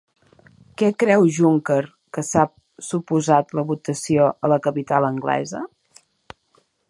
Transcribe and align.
Què 0.81 0.87
creu 1.01 1.25
Juncker 1.35 1.81
que 2.17 2.23
ha 2.39 2.45
suposat 2.87 3.55
la 3.59 3.65
votació 3.73 4.33
a 4.49 4.53
la 4.55 4.59
capital 4.69 5.09
anglesa? 5.13 5.65